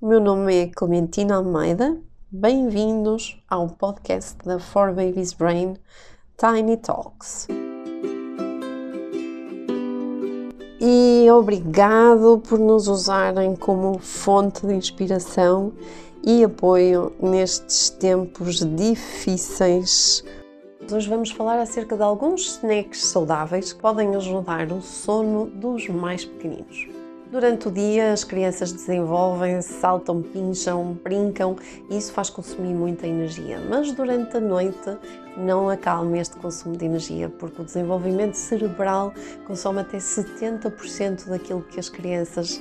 [0.00, 1.98] o meu nome é Clementina Almeida.
[2.30, 5.74] Bem-vindos ao podcast da For Babies Brain
[6.36, 7.48] Tiny Talks.
[10.80, 15.72] E obrigado por nos usarem como fonte de inspiração
[16.24, 20.22] e apoio nestes tempos difíceis.
[20.92, 26.24] Hoje vamos falar acerca de alguns snacks saudáveis que podem ajudar o sono dos mais
[26.24, 26.86] pequeninos.
[27.30, 31.56] Durante o dia, as crianças desenvolvem, saltam, pincham, brincam
[31.90, 33.60] e isso faz consumir muita energia.
[33.68, 34.96] Mas durante a noite,
[35.36, 39.12] não acalme este consumo de energia, porque o desenvolvimento cerebral
[39.46, 42.60] consome até 70% daquilo que as crianças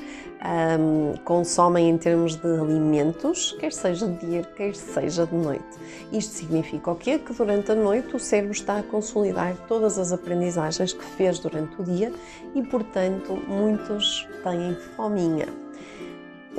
[0.79, 5.63] um, consomem em termos de alimentos, quer seja de dia, quer seja de noite.
[6.11, 7.17] Isto significa o quê?
[7.17, 11.81] Que durante a noite o cérebro está a consolidar todas as aprendizagens que fez durante
[11.81, 12.11] o dia
[12.53, 14.56] e, portanto, muitos têm
[14.95, 15.66] fominha.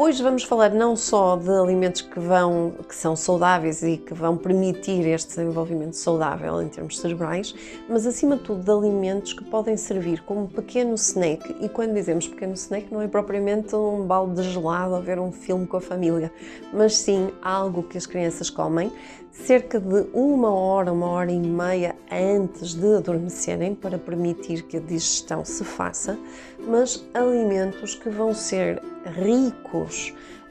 [0.01, 4.37] Hoje vamos falar não só de alimentos que vão que são saudáveis e que vão
[4.37, 7.53] permitir este desenvolvimento saudável em termos cerebrais,
[7.89, 11.57] mas acima de tudo de alimentos que podem servir como pequeno snack.
[11.61, 15.33] E quando dizemos pequeno snack, não é propriamente um balde de gelado a ver um
[15.33, 16.33] filme com a família,
[16.73, 18.93] mas sim algo que as crianças comem
[19.33, 24.81] cerca de uma hora, uma hora e meia antes de adormecerem para permitir que a
[24.81, 26.19] digestão se faça,
[26.67, 29.88] mas alimentos que vão ser ricos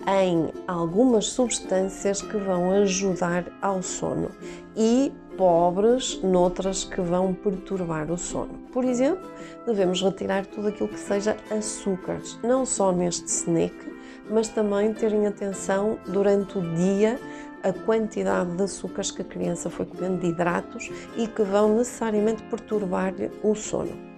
[0.07, 4.31] em algumas substâncias que vão ajudar ao sono
[4.75, 8.53] e pobres noutras que vão perturbar o sono.
[8.71, 9.29] Por exemplo,
[9.65, 13.75] devemos retirar tudo aquilo que seja açúcares, não só neste snack,
[14.29, 17.19] mas também terem atenção durante o dia
[17.63, 22.43] a quantidade de açúcares que a criança foi comendo, de hidratos e que vão necessariamente
[22.43, 24.16] perturbar o sono.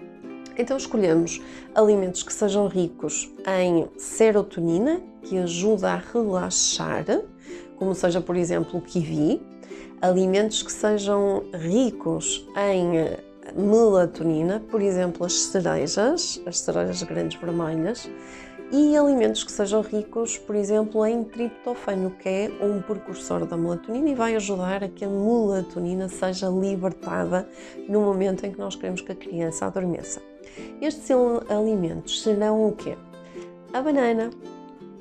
[0.60, 1.42] Então escolhemos
[1.74, 7.06] alimentos que sejam ricos em serotonina, que ajuda a relaxar,
[7.78, 9.42] como seja, por exemplo, o kiwi,
[10.02, 13.18] alimentos que sejam ricos em
[13.56, 18.10] melatonina, por exemplo, as cerejas, as cerejas grandes vermelhas,
[18.70, 24.10] e alimentos que sejam ricos, por exemplo, em triptofano, que é um precursor da melatonina
[24.10, 27.48] e vai ajudar a que a melatonina seja libertada
[27.88, 30.29] no momento em que nós queremos que a criança adormeça.
[30.82, 31.10] Estes
[31.50, 32.98] alimentos serão o quê?
[33.74, 34.30] A banana,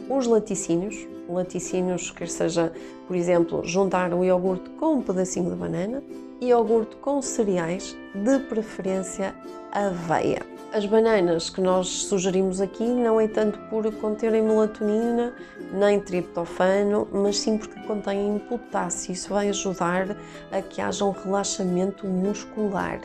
[0.09, 2.73] os laticínios, laticínios, quer seja,
[3.07, 6.03] por exemplo, juntar o iogurte com um pedacinho de banana,
[6.41, 9.35] iogurte com cereais, de preferência
[9.73, 10.58] aveia.
[10.71, 15.33] As bananas que nós sugerimos aqui não é tanto por conterem melatonina
[15.73, 19.13] nem triptofano, mas sim porque contêm potássio.
[19.13, 20.15] Isso vai ajudar
[20.53, 23.01] a que haja um relaxamento muscular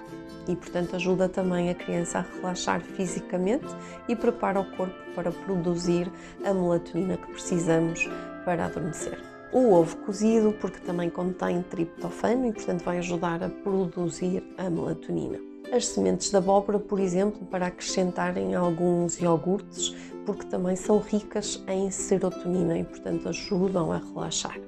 [0.46, 3.68] e, portanto, ajuda também a criança a relaxar fisicamente
[4.10, 6.12] e prepara o corpo para produzir
[6.44, 8.10] a melatonina que precisamos
[8.44, 9.18] para adormecer.
[9.54, 15.53] O ovo cozido, porque também contém triptofano e, portanto, vai ajudar a produzir a melatonina
[15.72, 21.90] as sementes de abóbora, por exemplo, para acrescentarem alguns iogurtes, porque também são ricas em
[21.92, 24.60] serotonina e, portanto, ajudam a relaxar.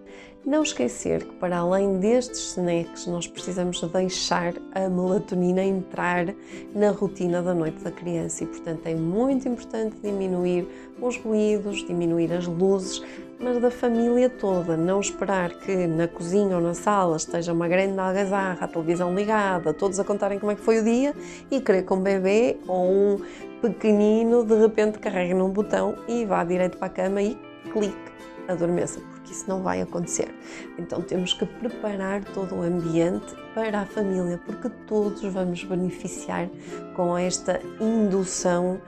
[0.46, 6.28] Não esquecer que, para além destes snacks, nós precisamos deixar a melatonina entrar
[6.76, 10.68] na rotina da noite da criança e, portanto, é muito importante diminuir
[11.02, 13.02] os ruídos, diminuir as luzes,
[13.40, 14.78] mas da família toda.
[14.78, 19.74] Não esperar que na cozinha ou na sala esteja uma grande algazarra, a televisão ligada,
[19.74, 21.16] todos a contarem como é que foi o dia
[21.50, 23.22] e querer que um bebê ou um
[23.70, 27.36] pequenino de repente carregue num botão e vá direito para a cama e
[27.72, 28.12] clique,
[28.48, 30.34] adormeça, porque isso não vai acontecer.
[30.78, 36.48] Então temos que preparar todo o ambiente para a família, porque todos vamos beneficiar
[36.96, 38.80] com esta indução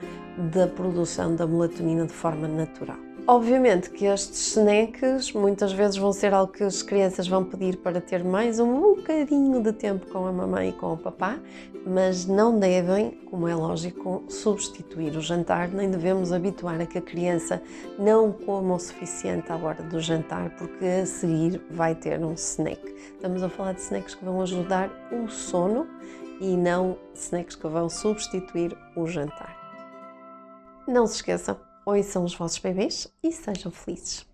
[0.53, 2.97] da produção da melatonina de forma natural.
[3.29, 7.99] Obviamente que estes snacks muitas vezes vão ser algo que as crianças vão pedir para
[7.99, 11.37] ter mais um bocadinho de tempo com a mamãe e com o papá,
[11.87, 17.01] mas não devem, como é lógico, substituir o jantar, nem devemos habituar a que a
[17.01, 17.61] criança
[17.97, 22.81] não coma o suficiente à hora do jantar, porque a seguir vai ter um snack.
[23.15, 25.87] Estamos a falar de snacks que vão ajudar o sono
[26.41, 29.55] e não snacks que vão substituir o jantar.
[30.87, 34.25] Não se esqueçam, ouçam os vossos bebês e sejam felizes.